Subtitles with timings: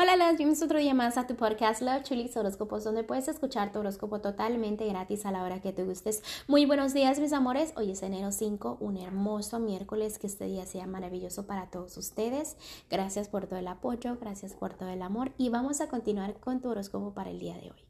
[0.00, 3.72] Hola, las bienvenidos otro día más a tu podcast Love Chulis Horóscopos, donde puedes escuchar
[3.72, 6.22] tu horóscopo totalmente gratis a la hora que te gustes.
[6.46, 7.72] Muy buenos días, mis amores.
[7.74, 10.20] Hoy es enero 5, un hermoso miércoles.
[10.20, 12.56] Que este día sea maravilloso para todos ustedes.
[12.88, 15.32] Gracias por todo el apoyo, gracias por todo el amor.
[15.36, 17.84] Y vamos a continuar con tu horóscopo para el día de hoy.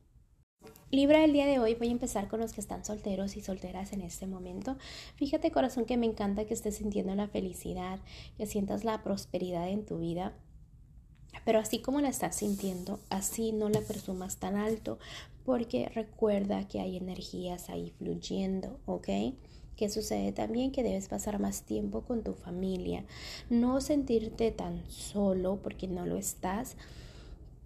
[0.90, 3.92] Libra el día de hoy voy a empezar con los que están solteros y solteras
[3.92, 4.78] en este momento.
[5.16, 8.00] Fíjate corazón que me encanta que estés sintiendo la felicidad,
[8.38, 10.32] que sientas la prosperidad en tu vida
[11.44, 14.98] pero así como la estás sintiendo, así no la presumas tan alto,
[15.44, 19.08] porque recuerda que hay energías ahí fluyendo, ¿ok?
[19.76, 20.72] ¿Qué sucede también?
[20.72, 23.04] Que debes pasar más tiempo con tu familia,
[23.48, 26.76] no sentirte tan solo porque no lo estás,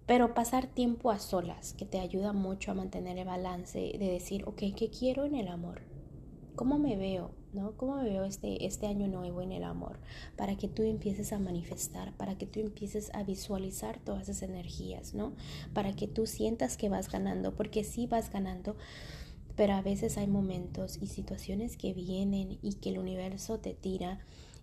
[0.05, 4.43] pero pasar tiempo a solas, que te ayuda mucho a mantener el balance de decir,
[4.45, 5.81] ok, ¿qué quiero en el amor?
[6.55, 7.31] ¿Cómo me veo?
[7.53, 7.77] ¿no?
[7.77, 9.99] ¿Cómo me veo este, este año nuevo en el amor?
[10.35, 15.13] Para que tú empieces a manifestar, para que tú empieces a visualizar todas esas energías,
[15.13, 15.33] ¿no?
[15.73, 18.75] Para que tú sientas que vas ganando, porque sí vas ganando,
[19.55, 24.19] pero a veces hay momentos y situaciones que vienen y que el universo te tira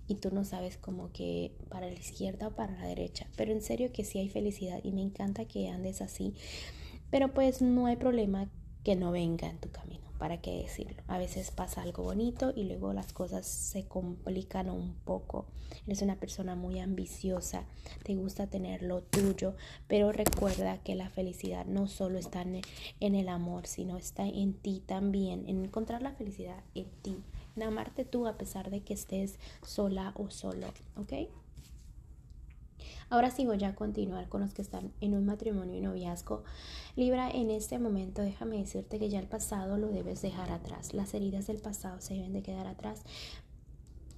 [0.09, 3.29] y tú no sabes como que para la izquierda o para la derecha.
[3.37, 6.35] Pero en serio que sí hay felicidad y me encanta que andes así.
[7.11, 8.49] Pero pues no hay problema
[8.85, 10.11] que no venga en tu camino.
[10.21, 11.03] ¿para qué decirlo?
[11.09, 15.47] A veces pasa algo bonito y luego las cosas se complican un poco.
[15.87, 17.65] Eres una persona muy ambiciosa,
[18.05, 19.55] te gusta tener lo tuyo,
[19.89, 24.83] pero recuerda que la felicidad no solo está en el amor, sino está en ti
[24.85, 27.17] también, en encontrar la felicidad en ti,
[27.57, 31.31] en amarte tú a pesar de que estés sola o solo, ¿ok?
[33.11, 36.45] Ahora sí voy a continuar con los que están en un matrimonio y noviazgo.
[36.95, 40.95] Libra, en este momento déjame decirte que ya el pasado lo debes dejar atrás.
[40.95, 43.03] Las heridas del pasado se deben de quedar atrás.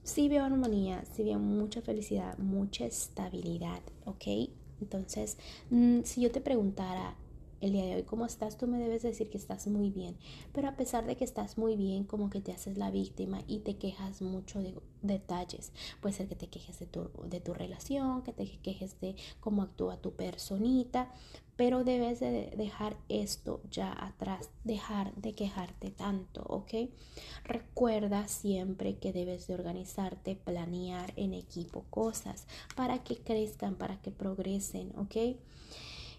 [0.05, 4.51] Sí veo armonía, sí veo mucha felicidad, mucha estabilidad, ¿ok?
[4.83, 5.39] Entonces,
[5.71, 7.17] mm, si yo te preguntara,
[7.63, 10.17] el día de hoy cómo estás, tú me debes decir que estás muy bien.
[10.53, 13.61] Pero a pesar de que estás muy bien, como que te haces la víctima y
[13.61, 15.73] te quejas mucho de detalles.
[16.01, 19.63] Puede ser que te quejes de tu, de tu relación, que te quejes de cómo
[19.63, 21.13] actúa tu personita,
[21.57, 26.91] pero debes de dejar esto ya atrás, dejar de quejarte tanto, ¿ok?
[27.45, 34.11] Recuerda siempre que debes de organizarte, planear en equipo cosas para que crezcan, para que
[34.11, 35.37] progresen, ¿ok?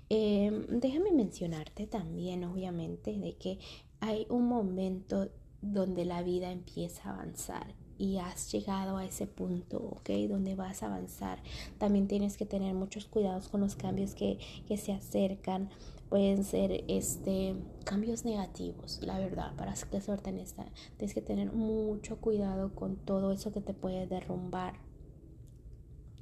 [0.09, 3.59] Em, déjame mencionarte también, obviamente, de que
[3.99, 5.29] hay un momento
[5.61, 10.09] donde la vida empieza a avanzar y has llegado a ese punto, ¿ok?
[10.29, 11.41] Donde vas a avanzar.
[11.77, 15.69] También tienes que tener muchos cuidados con los cambios que, que se acercan.
[16.09, 20.65] Pueden ser este, cambios negativos, la verdad, para que suerte en esta.
[20.97, 24.75] Tienes que tener mucho cuidado con todo eso que te puede derrumbar,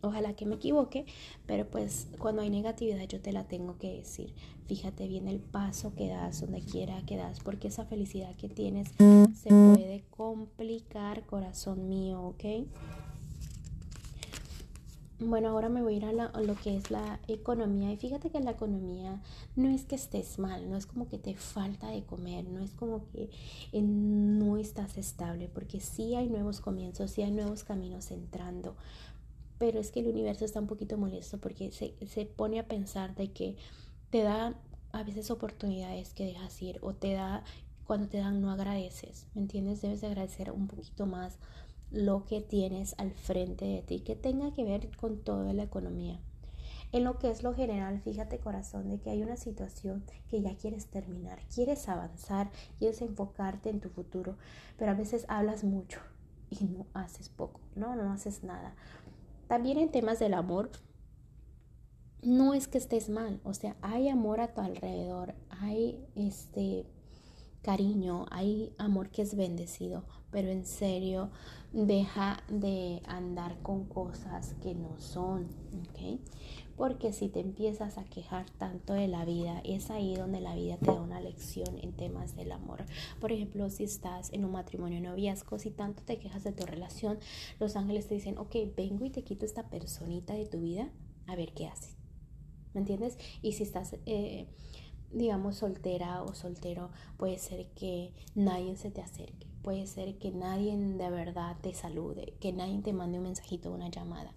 [0.02, 1.06] Ojalá que me equivoque,
[1.46, 4.34] pero pues cuando hay negatividad yo te la tengo que decir.
[4.68, 8.90] Fíjate bien el paso que das, donde quiera que das, porque esa felicidad que tienes
[9.36, 12.44] se puede complicar, corazón mío, ¿ok?
[15.24, 17.92] Bueno, ahora me voy a ir a, lo que es la economía.
[17.92, 19.22] Y fíjate que la economía
[19.56, 22.72] no es que estés mal, no es como que te falta de comer, no es
[22.72, 23.30] como que
[23.72, 28.76] eh, no estás estable, porque sí hay nuevos comienzos, sí hay nuevos caminos entrando
[29.62, 33.14] pero es que el universo está un poquito molesto porque se, se pone a pensar
[33.14, 33.58] de que
[34.10, 34.56] te da
[34.92, 37.44] a veces oportunidades que dejas ir o te da,
[37.86, 39.84] cuando te dan no agradeces, ¿me entiendes?
[39.84, 41.38] Debes de agradecer un poquito más
[41.92, 46.20] lo que tienes al frente de ti, que tenga que ver con toda la economía.
[46.92, 50.56] En lo que es lo general, fíjate corazón de que hay una situación que ya
[50.56, 52.50] quieres terminar, quieres avanzar,
[52.80, 54.38] quieres enfocarte en tu futuro,
[54.80, 56.00] pero a veces hablas mucho
[56.50, 58.74] y no haces poco, no, no haces nada.
[59.52, 60.72] También en temas del amor,
[62.24, 66.86] no es que estés mal, o sea, hay amor a tu alrededor, hay este
[67.62, 71.32] cariño, hay amor que es bendecido, pero en serio,
[71.74, 75.50] deja de andar con cosas que no son,
[75.90, 76.22] ¿ok?
[76.82, 80.78] Porque si te empiezas a quejar tanto de la vida, es ahí donde la vida
[80.78, 82.84] te da una lección en temas del amor.
[83.20, 87.20] Por ejemplo, si estás en un matrimonio noviazgo, si tanto te quejas de tu relación,
[87.60, 90.90] los ángeles te dicen, ok, vengo y te quito esta personita de tu vida,
[91.28, 91.98] a ver qué haces.
[92.74, 93.16] ¿Me entiendes?
[93.44, 93.96] Y si estás...
[94.08, 94.48] Eh,
[95.14, 100.78] digamos, soltera o soltero, puede ser que nadie se te acerque, puede ser que nadie
[100.78, 104.34] de verdad te salude, que nadie te mande un mensajito o una llamada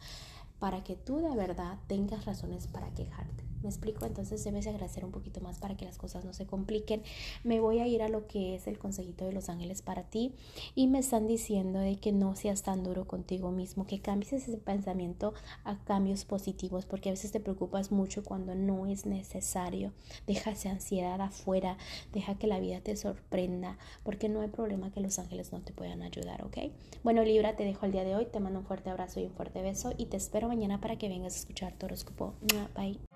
[0.58, 3.44] para que tú de verdad tengas razones para quejarte.
[3.64, 4.04] ¿Me explico?
[4.04, 7.02] Entonces debes agradecer un poquito más para que las cosas no se compliquen.
[7.44, 10.34] Me voy a ir a lo que es el consejito de los ángeles para ti
[10.74, 14.58] y me están diciendo de que no seas tan duro contigo mismo, que cambies ese
[14.58, 15.32] pensamiento
[15.64, 19.92] a cambios positivos, porque a veces te preocupas mucho cuando no es necesario.
[20.26, 21.78] Deja esa ansiedad afuera,
[22.12, 25.72] deja que la vida te sorprenda, porque no hay problema que los ángeles no te
[25.72, 26.58] puedan ayudar, ¿ok?
[27.02, 29.32] Bueno, Libra, te dejo el día de hoy, te mando un fuerte abrazo y un
[29.32, 32.34] fuerte beso y te espero mañana para que vengas a escuchar tu horóscopo.
[32.76, 33.13] Bye.